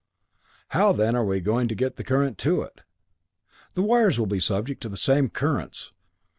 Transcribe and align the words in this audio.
"How 0.69 0.93
then 0.93 1.15
are 1.15 1.23
we 1.23 1.41
going 1.41 1.67
to 1.67 1.75
get 1.75 1.95
the 1.97 2.03
current 2.03 2.39
to 2.39 2.63
it? 2.63 2.81
The 3.75 3.83
wires 3.83 4.17
will 4.17 4.25
be 4.25 4.39
subject 4.39 4.81
to 4.81 4.89
the 4.89 4.97
same 4.97 5.29
currents. 5.29 5.91